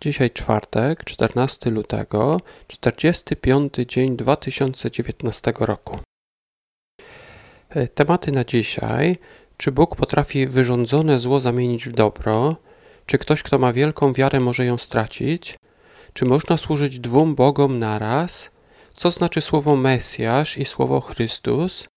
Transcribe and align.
Dzisiaj 0.00 0.30
czwartek, 0.30 1.04
14 1.04 1.70
lutego, 1.70 2.40
45 2.66 3.74
dzień 3.88 4.16
2019 4.16 5.52
roku. 5.60 5.98
E, 7.68 7.88
tematy 7.88 8.32
na 8.32 8.44
dzisiaj. 8.44 9.18
Czy 9.56 9.72
Bóg 9.72 9.96
potrafi 9.96 10.46
wyrządzone 10.46 11.18
zło 11.18 11.40
zamienić 11.40 11.88
w 11.88 11.92
dobro? 11.92 12.56
Czy 13.06 13.18
ktoś, 13.18 13.42
kto 13.42 13.58
ma 13.58 13.72
wielką 13.72 14.12
wiarę, 14.12 14.40
może 14.40 14.64
ją 14.64 14.78
stracić? 14.78 15.58
Czy 16.12 16.24
można 16.24 16.56
służyć 16.56 16.98
dwóm 16.98 17.34
Bogom 17.34 17.78
naraz? 17.78 18.50
Co 18.94 19.10
znaczy 19.10 19.40
słowo 19.40 19.76
Mesjasz 19.76 20.58
i 20.58 20.64
słowo 20.64 21.00
Chrystus? 21.00 21.88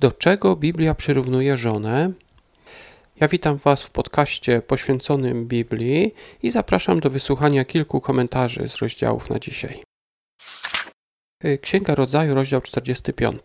Do 0.00 0.12
czego 0.12 0.56
Biblia 0.56 0.94
przyrównuje 0.94 1.56
żonę? 1.56 2.12
Ja 3.20 3.28
witam 3.28 3.56
Was 3.56 3.84
w 3.84 3.90
podcaście 3.90 4.62
poświęconym 4.62 5.46
Biblii 5.46 6.14
i 6.42 6.50
zapraszam 6.50 7.00
do 7.00 7.10
wysłuchania 7.10 7.64
kilku 7.64 8.00
komentarzy 8.00 8.68
z 8.68 8.76
rozdziałów 8.76 9.30
na 9.30 9.38
dzisiaj. 9.38 9.82
Y, 11.44 11.58
Księga 11.58 11.94
Rodzaju, 11.94 12.34
rozdział 12.34 12.60
45. 12.60 13.40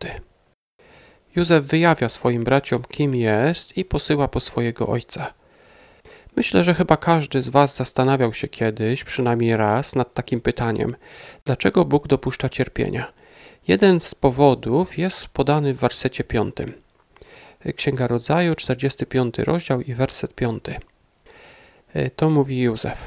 Józef 1.35 1.65
wyjawia 1.65 2.09
swoim 2.09 2.43
braciom, 2.43 2.83
kim 2.83 3.15
jest 3.15 3.77
i 3.77 3.85
posyła 3.85 4.27
po 4.27 4.39
swojego 4.39 4.87
ojca. 4.87 5.33
Myślę, 6.35 6.63
że 6.63 6.73
chyba 6.73 6.97
każdy 6.97 7.43
z 7.43 7.49
Was 7.49 7.75
zastanawiał 7.75 8.33
się 8.33 8.47
kiedyś, 8.47 9.03
przynajmniej 9.03 9.57
raz, 9.57 9.95
nad 9.95 10.13
takim 10.13 10.41
pytaniem: 10.41 10.95
dlaczego 11.45 11.85
Bóg 11.85 12.07
dopuszcza 12.07 12.49
cierpienia? 12.49 13.13
Jeden 13.67 13.99
z 13.99 14.15
powodów 14.15 14.97
jest 14.97 15.27
podany 15.27 15.73
w 15.73 15.77
wersecie 15.77 16.23
5. 16.23 16.55
Księga 17.73 18.07
Rodzaju, 18.07 18.55
45 18.55 19.37
rozdział 19.37 19.81
i 19.81 19.93
werset 19.93 20.33
5. 20.33 20.63
E, 21.93 22.09
to 22.09 22.29
mówi 22.29 22.61
Józef. 22.61 22.97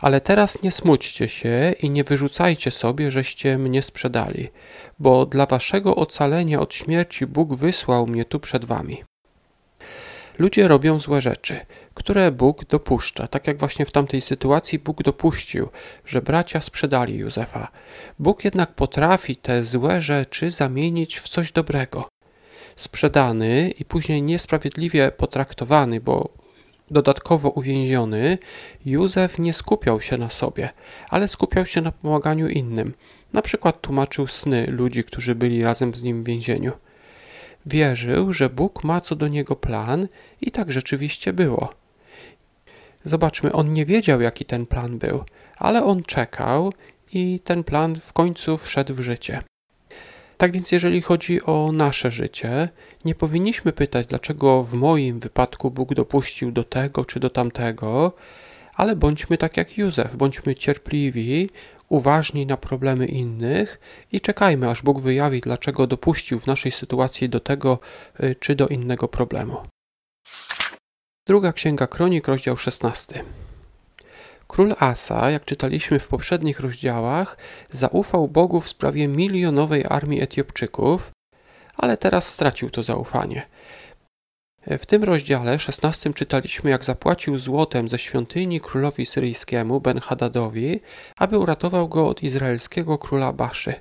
Ale 0.00 0.20
teraz 0.20 0.62
nie 0.62 0.72
smućcie 0.72 1.28
się 1.28 1.74
i 1.80 1.90
nie 1.90 2.04
wyrzucajcie 2.04 2.70
sobie, 2.70 3.10
żeście 3.10 3.58
mnie 3.58 3.82
sprzedali, 3.82 4.48
bo 4.98 5.26
dla 5.26 5.46
waszego 5.46 5.96
ocalenia 5.96 6.60
od 6.60 6.74
śmierci 6.74 7.26
Bóg 7.26 7.54
wysłał 7.54 8.06
mnie 8.06 8.24
tu 8.24 8.40
przed 8.40 8.64
wami. 8.64 9.04
Ludzie 10.38 10.68
robią 10.68 11.00
złe 11.00 11.20
rzeczy, 11.20 11.60
które 11.94 12.32
Bóg 12.32 12.64
dopuszcza, 12.64 13.26
tak 13.26 13.46
jak 13.46 13.58
właśnie 13.58 13.86
w 13.86 13.92
tamtej 13.92 14.20
sytuacji 14.20 14.78
Bóg 14.78 15.02
dopuścił, 15.02 15.68
że 16.06 16.22
bracia 16.22 16.60
sprzedali 16.60 17.18
Józefa. 17.18 17.68
Bóg 18.18 18.44
jednak 18.44 18.74
potrafi 18.74 19.36
te 19.36 19.64
złe 19.64 20.02
rzeczy 20.02 20.50
zamienić 20.50 21.18
w 21.18 21.28
coś 21.28 21.52
dobrego 21.52 22.13
sprzedany 22.76 23.70
i 23.78 23.84
później 23.84 24.22
niesprawiedliwie 24.22 25.10
potraktowany, 25.10 26.00
bo 26.00 26.28
dodatkowo 26.90 27.50
uwięziony, 27.50 28.38
Józef 28.84 29.38
nie 29.38 29.52
skupiał 29.52 30.00
się 30.00 30.18
na 30.18 30.30
sobie, 30.30 30.68
ale 31.08 31.28
skupiał 31.28 31.66
się 31.66 31.80
na 31.80 31.92
pomaganiu 31.92 32.48
innym. 32.48 32.94
Na 33.32 33.42
przykład 33.42 33.80
tłumaczył 33.80 34.26
sny 34.26 34.66
ludzi, 34.66 35.04
którzy 35.04 35.34
byli 35.34 35.62
razem 35.62 35.94
z 35.94 36.02
nim 36.02 36.22
w 36.22 36.26
więzieniu. 36.26 36.72
Wierzył, 37.66 38.32
że 38.32 38.50
Bóg 38.50 38.84
ma 38.84 39.00
co 39.00 39.16
do 39.16 39.28
niego 39.28 39.56
plan 39.56 40.08
i 40.40 40.50
tak 40.50 40.72
rzeczywiście 40.72 41.32
było. 41.32 41.74
Zobaczmy, 43.04 43.52
on 43.52 43.72
nie 43.72 43.86
wiedział, 43.86 44.20
jaki 44.20 44.44
ten 44.44 44.66
plan 44.66 44.98
był, 44.98 45.24
ale 45.56 45.84
on 45.84 46.02
czekał 46.02 46.72
i 47.12 47.40
ten 47.44 47.64
plan 47.64 47.96
w 47.96 48.12
końcu 48.12 48.58
wszedł 48.58 48.94
w 48.94 49.00
życie. 49.00 49.42
Tak 50.38 50.52
więc, 50.52 50.72
jeżeli 50.72 51.02
chodzi 51.02 51.42
o 51.42 51.70
nasze 51.72 52.10
życie, 52.10 52.68
nie 53.04 53.14
powinniśmy 53.14 53.72
pytać, 53.72 54.06
dlaczego 54.06 54.62
w 54.62 54.74
moim 54.74 55.20
wypadku 55.20 55.70
Bóg 55.70 55.94
dopuścił 55.94 56.52
do 56.52 56.64
tego 56.64 57.04
czy 57.04 57.20
do 57.20 57.30
tamtego, 57.30 58.12
ale 58.74 58.96
bądźmy 58.96 59.38
tak 59.38 59.56
jak 59.56 59.78
Józef, 59.78 60.16
bądźmy 60.16 60.54
cierpliwi, 60.54 61.50
uważni 61.88 62.46
na 62.46 62.56
problemy 62.56 63.06
innych 63.06 63.80
i 64.12 64.20
czekajmy, 64.20 64.70
aż 64.70 64.82
Bóg 64.82 65.00
wyjawi, 65.00 65.40
dlaczego 65.40 65.86
dopuścił 65.86 66.40
w 66.40 66.46
naszej 66.46 66.72
sytuacji 66.72 67.28
do 67.28 67.40
tego 67.40 67.78
y, 68.20 68.36
czy 68.40 68.54
do 68.54 68.68
innego 68.68 69.08
problemu. 69.08 69.56
Druga 71.26 71.52
księga 71.52 71.86
Kronik, 71.86 72.28
rozdział 72.28 72.56
16. 72.56 73.24
Król 74.46 74.74
Asa, 74.78 75.30
jak 75.30 75.44
czytaliśmy 75.44 75.98
w 75.98 76.08
poprzednich 76.08 76.60
rozdziałach, 76.60 77.36
zaufał 77.70 78.28
Bogu 78.28 78.60
w 78.60 78.68
sprawie 78.68 79.08
milionowej 79.08 79.84
armii 79.88 80.22
Etiopczyków, 80.22 81.10
ale 81.76 81.96
teraz 81.96 82.28
stracił 82.28 82.70
to 82.70 82.82
zaufanie. 82.82 83.46
W 84.66 84.86
tym 84.86 85.04
rozdziale 85.04 85.58
16 85.58 86.14
czytaliśmy, 86.14 86.70
jak 86.70 86.84
zapłacił 86.84 87.38
złotem 87.38 87.88
ze 87.88 87.98
świątyni 87.98 88.60
królowi 88.60 89.06
syryjskiemu 89.06 89.80
Ben-Hadadowi, 89.80 90.80
aby 91.16 91.38
uratował 91.38 91.88
go 91.88 92.08
od 92.08 92.22
izraelskiego 92.22 92.98
króla 92.98 93.32
Baszy. 93.32 93.74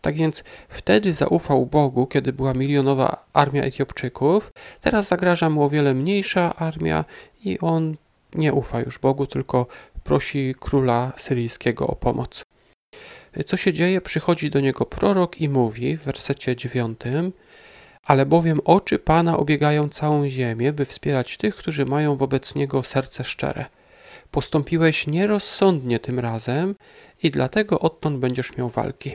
Tak 0.00 0.14
więc 0.14 0.44
wtedy 0.68 1.12
zaufał 1.12 1.66
Bogu, 1.66 2.06
kiedy 2.06 2.32
była 2.32 2.54
milionowa 2.54 3.24
armia 3.32 3.62
Etiopczyków, 3.62 4.50
teraz 4.80 5.08
zagraża 5.08 5.50
mu 5.50 5.62
o 5.62 5.70
wiele 5.70 5.94
mniejsza 5.94 6.56
armia 6.56 7.04
i 7.44 7.58
on 7.58 7.96
nie 8.34 8.52
ufa 8.52 8.80
już 8.80 8.98
Bogu, 8.98 9.26
tylko 9.26 9.66
prosi 10.04 10.54
króla 10.60 11.12
syryjskiego 11.16 11.86
o 11.86 11.96
pomoc. 11.96 12.44
Co 13.46 13.56
się 13.56 13.72
dzieje? 13.72 14.00
Przychodzi 14.00 14.50
do 14.50 14.60
niego 14.60 14.86
prorok 14.86 15.40
i 15.40 15.48
mówi 15.48 15.96
w 15.96 16.02
wersecie 16.02 16.56
dziewiątym 16.56 17.32
ale 18.04 18.26
bowiem 18.26 18.60
oczy 18.64 18.98
Pana 18.98 19.36
obiegają 19.36 19.88
całą 19.88 20.28
ziemię, 20.28 20.72
by 20.72 20.84
wspierać 20.84 21.36
tych, 21.36 21.56
którzy 21.56 21.86
mają 21.86 22.16
wobec 22.16 22.54
Niego 22.54 22.82
serce 22.82 23.24
szczere. 23.24 23.66
Postąpiłeś 24.30 25.06
nierozsądnie 25.06 26.00
tym 26.00 26.18
razem 26.18 26.74
i 27.22 27.30
dlatego 27.30 27.80
odtąd 27.80 28.18
będziesz 28.18 28.56
miał 28.56 28.68
walki. 28.68 29.12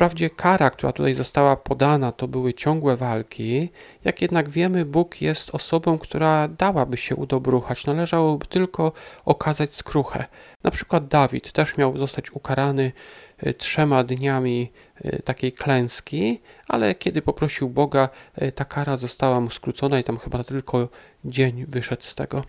Wprawdzie 0.00 0.30
kara, 0.30 0.70
która 0.70 0.92
tutaj 0.92 1.14
została 1.14 1.56
podana, 1.56 2.12
to 2.12 2.28
były 2.28 2.54
ciągłe 2.54 2.96
walki, 2.96 3.68
jak 4.04 4.22
jednak 4.22 4.48
wiemy, 4.48 4.84
Bóg 4.84 5.22
jest 5.22 5.54
osobą, 5.54 5.98
która 5.98 6.48
dałaby 6.48 6.96
się 6.96 7.16
udobruchać, 7.16 7.86
należałoby 7.86 8.46
tylko 8.46 8.92
okazać 9.24 9.74
skruchę. 9.74 10.24
Na 10.64 10.70
przykład 10.70 11.08
Dawid 11.08 11.52
też 11.52 11.76
miał 11.76 11.98
zostać 11.98 12.30
ukarany 12.30 12.92
e, 13.38 13.54
trzema 13.54 14.04
dniami 14.04 14.72
e, 14.96 15.22
takiej 15.22 15.52
klęski, 15.52 16.40
ale 16.68 16.94
kiedy 16.94 17.22
poprosił 17.22 17.68
Boga, 17.68 18.08
e, 18.34 18.52
ta 18.52 18.64
kara 18.64 18.96
została 18.96 19.40
mu 19.40 19.50
skrócona 19.50 19.98
i 19.98 20.04
tam 20.04 20.18
chyba 20.18 20.44
tylko 20.44 20.88
dzień 21.24 21.64
wyszedł 21.68 22.02
z 22.02 22.14
tego. 22.14 22.44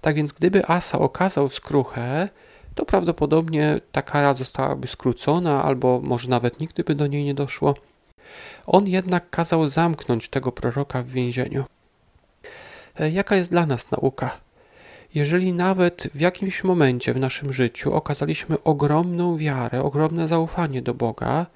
Tak 0.00 0.16
więc 0.16 0.32
gdyby 0.32 0.66
Asa 0.66 0.98
okazał 0.98 1.48
skruchę, 1.48 2.28
to 2.74 2.84
prawdopodobnie 2.84 3.80
ta 3.92 4.02
kara 4.02 4.34
zostałaby 4.34 4.86
skrócona, 4.86 5.64
albo 5.64 6.00
może 6.00 6.28
nawet 6.28 6.60
nigdy 6.60 6.84
by 6.84 6.94
do 6.94 7.06
niej 7.06 7.24
nie 7.24 7.34
doszło. 7.34 7.74
On 8.66 8.86
jednak 8.86 9.30
kazał 9.30 9.66
zamknąć 9.66 10.28
tego 10.28 10.52
proroka 10.52 11.02
w 11.02 11.08
więzieniu. 11.08 11.64
E, 13.00 13.10
jaka 13.10 13.36
jest 13.36 13.50
dla 13.50 13.66
nas 13.66 13.90
nauka? 13.90 14.40
Jeżeli 15.14 15.52
nawet 15.52 16.08
w 16.14 16.20
jakimś 16.20 16.64
momencie 16.64 17.14
w 17.14 17.20
naszym 17.20 17.52
życiu 17.52 17.94
okazaliśmy 17.94 18.62
ogromną 18.62 19.36
wiarę, 19.36 19.82
ogromne 19.82 20.28
zaufanie 20.28 20.82
do 20.82 20.94
Boga, 20.94 21.46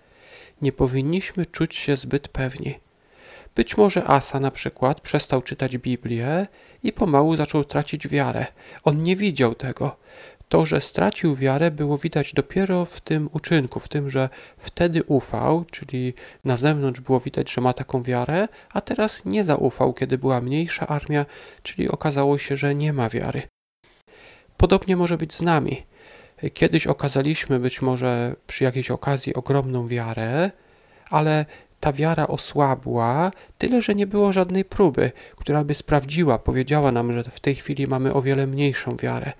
nie 0.62 0.72
powinniśmy 0.72 1.46
czuć 1.46 1.74
się 1.74 1.96
zbyt 1.96 2.28
pewni. 2.28 2.78
Być 3.54 3.76
może 3.76 4.04
Asa 4.04 4.40
na 4.40 4.50
przykład 4.50 5.00
przestał 5.00 5.42
czytać 5.42 5.78
Biblię 5.78 6.46
i 6.82 6.92
pomału 6.92 7.36
zaczął 7.36 7.64
tracić 7.64 8.08
wiarę. 8.08 8.46
On 8.84 9.02
nie 9.02 9.16
widział 9.16 9.54
tego. 9.54 9.96
To, 10.48 10.66
że 10.66 10.80
stracił 10.80 11.36
wiarę, 11.36 11.70
było 11.70 11.98
widać 11.98 12.32
dopiero 12.32 12.84
w 12.84 13.00
tym 13.00 13.28
uczynku, 13.32 13.80
w 13.80 13.88
tym, 13.88 14.10
że 14.10 14.28
wtedy 14.58 15.02
ufał, 15.02 15.64
czyli 15.64 16.14
na 16.44 16.56
zewnątrz 16.56 17.00
było 17.00 17.20
widać, 17.20 17.52
że 17.52 17.60
ma 17.60 17.72
taką 17.72 18.02
wiarę, 18.02 18.48
a 18.72 18.80
teraz 18.80 19.24
nie 19.24 19.44
zaufał, 19.44 19.94
kiedy 19.94 20.18
była 20.18 20.40
mniejsza 20.40 20.86
armia, 20.86 21.26
czyli 21.62 21.88
okazało 21.88 22.38
się, 22.38 22.56
że 22.56 22.74
nie 22.74 22.92
ma 22.92 23.08
wiary. 23.08 23.42
Podobnie 24.56 24.96
może 24.96 25.18
być 25.18 25.34
z 25.34 25.42
nami. 25.42 25.82
Kiedyś 26.54 26.86
okazaliśmy 26.86 27.58
być 27.58 27.82
może 27.82 28.36
przy 28.46 28.64
jakiejś 28.64 28.90
okazji 28.90 29.34
ogromną 29.34 29.88
wiarę, 29.88 30.50
ale 31.10 31.46
ta 31.80 31.92
wiara 31.92 32.26
osłabła, 32.26 33.32
tyle 33.58 33.82
że 33.82 33.94
nie 33.94 34.06
było 34.06 34.32
żadnej 34.32 34.64
próby, 34.64 35.12
która 35.36 35.64
by 35.64 35.74
sprawdziła, 35.74 36.38
powiedziała 36.38 36.92
nam, 36.92 37.12
że 37.12 37.24
w 37.24 37.40
tej 37.40 37.54
chwili 37.54 37.86
mamy 37.86 38.14
o 38.14 38.22
wiele 38.22 38.46
mniejszą 38.46 38.96
wiarę. 38.96 39.32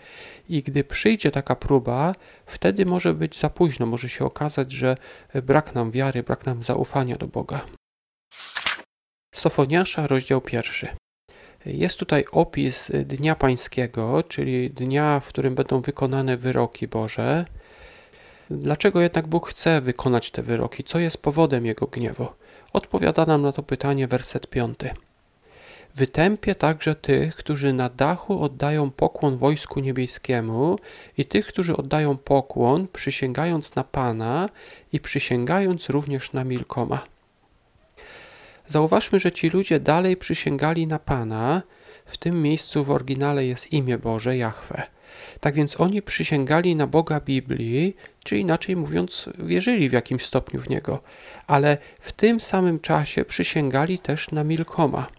I 0.48 0.62
gdy 0.62 0.84
przyjdzie 0.84 1.30
taka 1.30 1.56
próba, 1.56 2.14
wtedy 2.46 2.86
może 2.86 3.14
być 3.14 3.40
za 3.40 3.50
późno, 3.50 3.86
może 3.86 4.08
się 4.08 4.24
okazać, 4.24 4.72
że 4.72 4.96
brak 5.34 5.74
nam 5.74 5.90
wiary, 5.90 6.22
brak 6.22 6.46
nam 6.46 6.62
zaufania 6.62 7.16
do 7.16 7.26
Boga. 7.26 7.60
Sofoniasza, 9.34 10.06
rozdział 10.06 10.40
pierwszy. 10.40 10.88
Jest 11.66 11.98
tutaj 11.98 12.24
opis 12.32 12.90
Dnia 13.04 13.34
Pańskiego, 13.34 14.22
czyli 14.22 14.70
dnia, 14.70 15.20
w 15.20 15.28
którym 15.28 15.54
będą 15.54 15.80
wykonane 15.80 16.36
wyroki 16.36 16.88
Boże. 16.88 17.46
Dlaczego 18.50 19.00
jednak 19.00 19.26
Bóg 19.26 19.48
chce 19.48 19.80
wykonać 19.80 20.30
te 20.30 20.42
wyroki? 20.42 20.84
Co 20.84 20.98
jest 20.98 21.22
powodem 21.22 21.66
Jego 21.66 21.86
gniewu? 21.86 22.26
Odpowiada 22.72 23.26
nam 23.26 23.42
na 23.42 23.52
to 23.52 23.62
pytanie 23.62 24.08
werset 24.08 24.46
5. 24.46 24.78
Wytępię 25.98 26.54
także 26.54 26.94
tych, 26.94 27.36
którzy 27.36 27.72
na 27.72 27.88
dachu 27.88 28.42
oddają 28.42 28.90
pokłon 28.90 29.36
wojsku 29.36 29.80
niebieskiemu 29.80 30.78
i 31.18 31.24
tych, 31.24 31.46
którzy 31.46 31.76
oddają 31.76 32.16
pokłon, 32.16 32.86
przysięgając 32.92 33.74
na 33.74 33.84
Pana 33.84 34.48
i 34.92 35.00
przysięgając 35.00 35.88
również 35.88 36.32
na 36.32 36.44
Milkoma. 36.44 37.06
Zauważmy, 38.66 39.20
że 39.20 39.32
ci 39.32 39.50
ludzie 39.50 39.80
dalej 39.80 40.16
przysięgali 40.16 40.86
na 40.86 40.98
Pana. 40.98 41.62
W 42.04 42.16
tym 42.18 42.42
miejscu 42.42 42.84
w 42.84 42.90
oryginale 42.90 43.46
jest 43.46 43.72
imię 43.72 43.98
Boże, 43.98 44.36
Jahwe. 44.36 44.82
Tak 45.40 45.54
więc 45.54 45.80
oni 45.80 46.02
przysięgali 46.02 46.76
na 46.76 46.86
Boga 46.86 47.20
Biblii, 47.20 47.96
czy 48.24 48.38
inaczej 48.38 48.76
mówiąc, 48.76 49.28
wierzyli 49.38 49.88
w 49.88 49.92
jakimś 49.92 50.24
stopniu 50.24 50.60
w 50.60 50.70
Niego, 50.70 51.02
ale 51.46 51.78
w 52.00 52.12
tym 52.12 52.40
samym 52.40 52.80
czasie 52.80 53.24
przysięgali 53.24 53.98
też 53.98 54.30
na 54.30 54.44
Milkoma. 54.44 55.17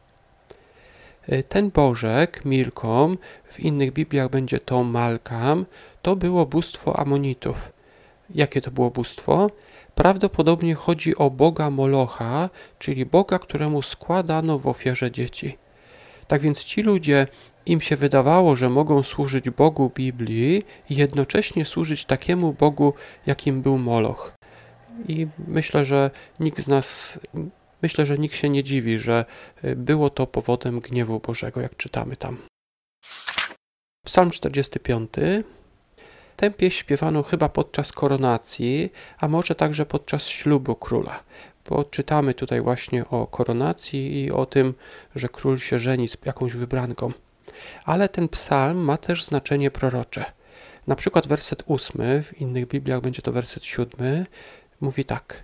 Ten 1.50 1.70
Bożek, 1.70 2.46
Milkom, 2.46 3.18
w 3.50 3.60
innych 3.60 3.94
Bibliach 3.94 4.30
będzie 4.30 4.60
to 4.60 4.84
Malkam, 4.84 5.66
to 6.02 6.16
było 6.16 6.46
bóstwo 6.46 7.00
Amonitów. 7.00 7.72
Jakie 8.36 8.62
to 8.62 8.72
było 8.72 8.92
bóstwo? 8.92 9.50
Prawdopodobnie 9.96 10.76
chodzi 10.76 11.16
o 11.16 11.30
Boga 11.30 11.70
Molocha, 11.70 12.50
czyli 12.80 13.06
Boga, 13.06 13.40
któremu 13.40 13.82
składano 13.82 14.60
w 14.60 14.68
ofierze 14.68 15.12
dzieci. 15.12 15.58
Tak 16.28 16.42
więc 16.42 16.64
ci 16.64 16.82
ludzie, 16.82 17.28
im 17.66 17.82
się 17.82 17.96
wydawało, 17.96 18.56
że 18.56 18.70
mogą 18.70 19.04
służyć 19.04 19.50
Bogu 19.50 19.92
Biblii 19.96 20.64
i 20.90 20.96
jednocześnie 20.96 21.66
służyć 21.66 22.06
takiemu 22.06 22.54
Bogu, 22.54 22.94
jakim 23.26 23.62
był 23.62 23.78
Moloch. 23.78 24.34
I 25.08 25.28
myślę, 25.48 25.86
że 25.86 26.12
nikt 26.40 26.62
z 26.62 26.68
nas, 26.68 27.20
myślę, 27.82 28.06
że 28.06 28.18
nikt 28.18 28.36
się 28.36 28.50
nie 28.50 28.64
dziwi, 28.64 28.98
że 28.98 29.26
y, 29.64 29.76
było 29.76 30.10
to 30.10 30.28
powodem 30.28 30.80
gniewu 30.80 31.20
Bożego, 31.20 31.62
jak 31.62 31.78
czytamy 31.78 32.18
tam. 32.18 32.38
Psalm 34.06 34.32
45 34.32 35.10
Tę 36.40 36.52
pieśń 36.52 36.78
śpiewano 36.78 37.24
chyba 37.24 37.50
podczas 37.50 37.92
koronacji, 37.92 38.92
a 39.18 39.28
może 39.28 39.56
także 39.56 39.86
podczas 39.86 40.28
ślubu 40.28 40.76
króla. 40.76 41.24
Bo 41.70 41.84
czytamy 41.84 42.34
tutaj 42.34 42.62
właśnie 42.62 43.10
o 43.10 43.28
koronacji 43.28 44.24
i 44.24 44.32
o 44.32 44.46
tym, 44.46 44.74
że 45.16 45.30
król 45.30 45.58
się 45.58 45.80
żeni 45.80 46.08
z 46.08 46.18
jakąś 46.26 46.54
wybranką. 46.54 47.12
Ale 47.86 48.10
ten 48.10 48.30
psalm 48.30 48.78
ma 48.78 48.98
też 48.98 49.26
znaczenie 49.26 49.72
prorocze. 49.72 50.26
Na 50.88 50.96
przykład 50.96 51.28
werset 51.28 51.64
ósmy, 51.66 52.24
w 52.24 52.42
innych 52.42 52.68
Bibliach 52.68 53.02
będzie 53.02 53.22
to 53.22 53.32
werset 53.32 53.66
siódmy, 53.66 54.26
mówi 54.82 55.06
tak. 55.06 55.44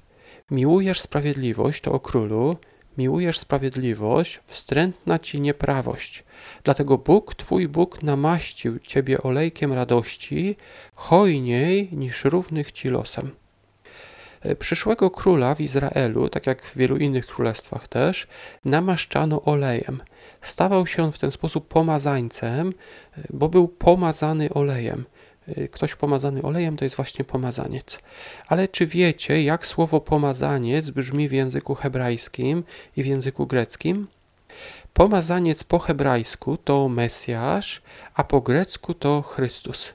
Miłujesz 0.52 1.02
sprawiedliwość, 1.02 1.82
to 1.82 1.92
o 1.92 2.00
królu, 2.00 2.58
miłujesz 2.98 3.40
sprawiedliwość, 3.40 4.40
wstrętna 4.48 5.20
ci 5.20 5.42
nieprawość. 5.42 6.24
Dlatego 6.64 6.98
Bóg, 6.98 7.36
Twój 7.36 7.68
Bóg, 7.68 8.04
namaścił 8.04 8.80
Ciebie 8.80 9.24
olejkiem 9.24 9.74
radości, 9.74 10.56
hojniej 10.94 11.90
niż 11.92 12.24
równych 12.24 12.72
Ci 12.72 12.90
losem. 12.90 13.32
E, 14.42 14.56
przyszłego 14.56 15.12
króla 15.12 15.56
w 15.56 15.62
Izraelu, 15.62 16.30
tak 16.30 16.48
jak 16.48 16.64
w 16.64 16.78
wielu 16.78 16.98
innych 16.98 17.28
królestwach 17.28 17.88
też, 17.88 18.28
namaszczano 18.66 19.42
olejem. 19.42 20.02
Stawał 20.42 20.88
się 20.88 21.04
on 21.04 21.12
w 21.12 21.20
ten 21.20 21.32
sposób 21.32 21.68
pomazańcem, 21.68 22.74
e, 23.18 23.22
bo 23.30 23.50
był 23.50 23.68
pomazany 23.68 24.50
olejem. 24.50 25.06
E, 25.48 25.68
ktoś 25.68 25.96
pomazany 25.96 26.42
olejem 26.42 26.78
to 26.78 26.86
jest 26.86 26.96
właśnie 26.96 27.26
pomazaniec. 27.26 28.00
Ale 28.48 28.68
czy 28.68 28.88
wiecie, 28.88 29.44
jak 29.44 29.66
słowo 29.66 30.02
pomazaniec 30.02 30.90
brzmi 30.90 31.30
w 31.30 31.32
języku 31.32 31.76
hebrajskim 31.76 32.64
i 32.98 33.04
w 33.04 33.06
języku 33.06 33.48
greckim? 33.48 34.08
Pomazaniec 34.94 35.64
po 35.64 35.80
hebrajsku 35.80 36.58
to 36.58 36.90
Mesjasz, 36.90 37.82
a 38.14 38.24
po 38.24 38.42
grecku 38.42 38.94
to 38.94 39.22
Chrystus. 39.22 39.90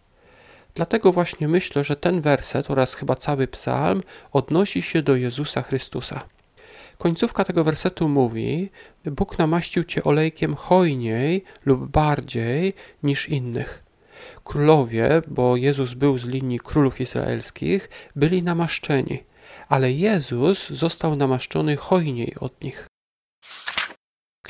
Dlatego 0.75 1.12
właśnie 1.12 1.49
myślę, 1.49 1.85
że 1.85 1.97
ten 1.97 2.20
werset 2.20 2.70
oraz 2.70 2.94
chyba 2.94 3.14
cały 3.14 3.47
psalm 3.47 4.02
odnosi 4.32 4.82
się 4.82 5.02
do 5.02 5.17
Jezusa 5.17 5.62
Chrystusa. 5.62 6.25
Końcówka 6.99 7.44
tego 7.44 7.64
wersetu 7.64 8.08
mówi: 8.08 8.70
Bóg 9.05 9.38
namaścił 9.38 9.85
cię 9.85 10.05
olejkiem 10.05 10.55
hojniej 10.55 11.44
lub 11.67 11.91
bardziej 11.91 12.75
niż 13.02 13.29
innych. 13.29 13.89
Królowie, 14.44 15.22
bo 15.26 15.56
Jezus 15.56 15.94
był 15.94 16.19
z 16.19 16.25
linii 16.25 16.58
królów 16.58 17.00
izraelskich, 17.00 17.88
byli 18.17 18.43
namaszczeni, 18.43 19.25
ale 19.69 19.93
Jezus 19.93 20.70
został 20.70 21.17
namaszczony 21.17 21.76
hojniej 21.76 22.34
od 22.40 22.62
nich. 22.62 22.87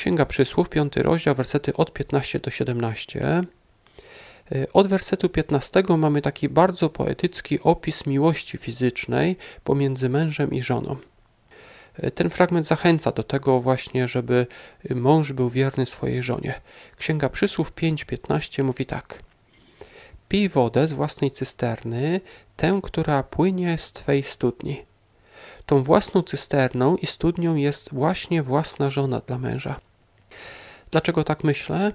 Księga 0.00 0.26
Przysłów, 0.26 0.68
5 0.68 0.96
rozdział, 0.96 1.34
wersety 1.34 1.74
od 1.74 1.92
15 1.92 2.38
do 2.38 2.50
17. 2.50 3.42
Y, 4.52 4.72
od 4.72 4.86
wersetu 4.86 5.28
15 5.28 5.82
mamy 5.98 6.22
taki 6.22 6.48
bardzo 6.48 6.90
poetycki 6.90 7.60
opis 7.62 8.06
miłości 8.06 8.58
fizycznej 8.58 9.36
pomiędzy 9.64 10.08
mężem 10.08 10.50
i 10.50 10.62
żoną. 10.62 10.96
Y, 12.04 12.10
ten 12.10 12.30
fragment 12.30 12.66
zachęca 12.66 13.12
do 13.12 13.22
tego 13.22 13.60
właśnie, 13.60 14.08
żeby 14.08 14.46
mąż 14.90 15.32
był 15.32 15.50
wierny 15.50 15.86
swojej 15.86 16.22
żonie. 16.22 16.60
Księga 16.96 17.28
Przysłów 17.28 17.72
5:15 17.72 18.62
mówi 18.62 18.86
tak: 18.86 19.22
Pij 20.30 20.48
wodę 20.48 20.88
z 20.88 20.92
własnej 20.92 21.30
cysterny, 21.30 22.20
tę, 22.56 22.80
która 22.82 23.22
płynie 23.22 23.78
z 23.78 23.92
twej 23.92 24.22
studni. 24.22 24.82
Tą 25.66 25.82
własną 25.82 26.22
cysterną 26.22 26.96
i 26.96 27.06
studnią 27.06 27.54
jest 27.54 27.88
właśnie 27.92 28.42
własna 28.42 28.90
żona 28.90 29.20
dla 29.26 29.38
męża. 29.38 29.80
Dlaczego 30.90 31.24
tak 31.24 31.44
myślę? 31.44 31.92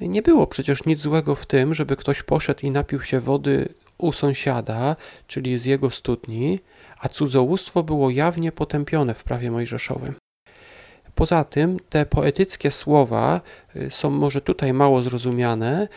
Nie 0.00 0.22
było 0.22 0.46
przecież 0.46 0.84
nic 0.84 1.00
złego 1.00 1.34
w 1.34 1.46
tym, 1.46 1.74
żeby 1.74 1.96
ktoś 1.96 2.22
poszedł 2.22 2.60
i 2.66 2.70
napił 2.70 3.02
się 3.02 3.20
wody 3.20 3.68
u 3.98 4.12
sąsiada, 4.12 4.96
czyli 5.26 5.58
z 5.58 5.64
jego 5.64 5.90
studni, 5.90 6.60
a 7.00 7.08
cudzołóstwo 7.08 7.82
było 7.82 8.10
jawnie 8.10 8.52
potępione 8.52 9.14
w 9.14 9.24
prawie 9.24 9.50
mojżeszowym. 9.50 10.14
Poza 11.14 11.44
tym 11.44 11.80
te 11.88 12.06
poetyckie 12.06 12.70
słowa 12.70 13.40
y, 13.76 13.90
są 13.90 14.10
może 14.10 14.40
tutaj 14.40 14.72
mało 14.72 15.02
zrozumiane, 15.02 15.88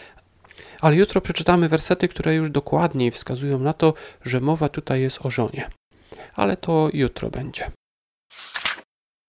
ale 0.81 0.95
jutro 0.95 1.21
przeczytamy 1.21 1.69
wersety, 1.69 2.07
które 2.07 2.36
już 2.36 2.50
dokładniej 2.50 3.12
wskazują 3.12 3.59
na 3.59 3.74
to, 3.74 3.94
że 4.24 4.42
mowa 4.42 4.69
tutaj 4.69 5.01
jest 5.01 5.25
o 5.25 5.30
żonie. 5.30 5.69
Ale 6.36 6.57
to 6.57 6.89
jutro 6.94 7.30
będzie. 7.30 7.71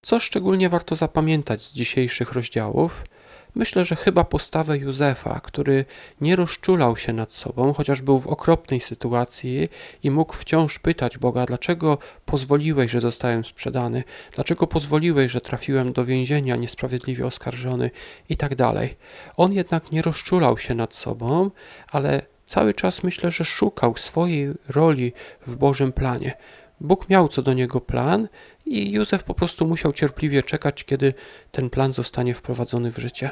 Co 0.05 0.21
szczególnie 0.21 0.69
warto 0.69 0.97
zapamiętać 0.97 1.63
z 1.63 1.73
dzisiejszych 1.73 2.33
rozdziałów? 2.33 3.05
Myślę, 3.55 3.85
że 3.85 3.97
chyba 3.97 4.25
postawę 4.25 4.79
Józefa, 4.79 5.41
który 5.41 5.85
nie 6.21 6.37
rozczulał 6.37 6.97
się 6.97 7.13
nad 7.13 7.33
sobą, 7.33 7.73
chociaż 7.73 8.03
był 8.03 8.21
w 8.21 8.27
okropnej 8.27 8.81
sytuacji 8.81 9.69
i 10.03 10.11
mógł 10.11 10.35
wciąż 10.35 10.79
pytać 10.79 11.19
Boga, 11.19 11.47
dlaczego 11.47 11.99
pozwoliłeś, 12.27 12.91
że 12.91 13.01
zostałem 13.01 13.45
sprzedany, 13.45 14.05
dlaczego 14.35 14.67
pozwoliłeś, 14.67 15.33
że 15.33 15.41
trafiłem 15.41 15.93
do 15.93 16.05
więzienia 16.05 16.57
niesprawiedliwie 16.57 17.27
oskarżony 17.27 17.91
i 18.29 18.37
tak 18.37 18.55
dalej. 18.55 18.97
On 19.37 19.53
jednak 19.53 19.93
nie 19.93 20.03
rozczulał 20.03 20.59
się 20.59 20.75
nad 20.75 20.95
sobą, 20.95 21.51
ale 21.91 22.23
cały 22.47 22.75
czas 22.75 23.03
myślę, 23.03 23.31
że 23.31 23.45
szukał 23.45 23.97
swojej 23.97 24.53
roli 24.69 25.13
w 25.47 25.57
Bożym 25.57 25.93
planie. 25.93 26.37
Bóg 26.81 27.09
miał 27.09 27.29
co 27.29 27.43
do 27.43 27.53
niego 27.53 27.81
plan 27.81 28.29
i 28.67 28.93
Józef 28.93 29.25
po 29.25 29.35
prostu 29.35 29.67
musiał 29.67 29.93
cierpliwie 29.93 30.43
czekać, 30.43 30.85
kiedy 30.85 31.15
ten 31.51 31.71
plan 31.71 31.93
zostanie 31.93 32.35
wprowadzony 32.35 32.93
w 32.93 32.99
życie. 32.99 33.31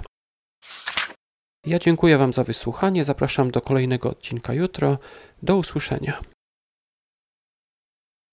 Ja 1.70 1.78
dziękuję 1.78 2.18
Wam 2.18 2.32
za 2.32 2.44
wysłuchanie. 2.44 3.04
Zapraszam 3.04 3.50
do 3.50 3.60
kolejnego 3.60 4.10
odcinka 4.10 4.54
jutro. 4.54 4.98
Do 5.42 5.56
usłyszenia. 5.56 6.20